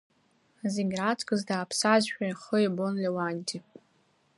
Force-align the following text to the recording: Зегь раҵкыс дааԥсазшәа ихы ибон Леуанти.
Зегь 0.73 0.93
раҵкыс 0.99 1.41
дааԥсазшәа 1.47 2.23
ихы 2.31 2.57
ибон 2.67 2.95
Леуанти. 3.03 3.59